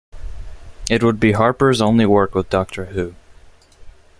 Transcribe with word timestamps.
It 0.89 1.03
would 1.03 1.19
be 1.19 1.33
Harper's 1.33 1.79
only 1.79 2.07
work 2.07 2.33
with 2.33 2.49
"Doctor 2.49 2.85
Who". 2.85 3.13